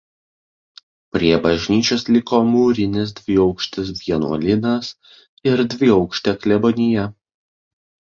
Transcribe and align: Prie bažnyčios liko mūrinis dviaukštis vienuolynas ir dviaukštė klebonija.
Prie 1.15 1.33
bažnyčios 1.41 2.05
liko 2.15 2.39
mūrinis 2.53 3.13
dviaukštis 3.19 3.91
vienuolynas 3.99 4.89
ir 5.51 5.63
dviaukštė 5.75 6.35
klebonija. 6.47 7.05